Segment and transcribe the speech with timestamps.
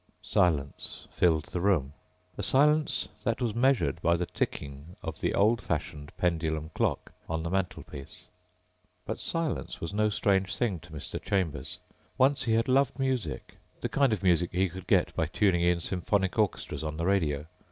[0.23, 1.93] Silence filled the room.
[2.35, 7.43] A silence that was measured by the ticking of the old fashioned pendulum clock on
[7.43, 8.27] the mantelpiece.
[9.05, 11.21] But silence was no strange thing to Mr.
[11.21, 11.77] Chambers.
[12.17, 13.57] Once he had loved music...
[13.81, 17.45] the kind of music he could get by tuning in symphonic orchestras on the radio.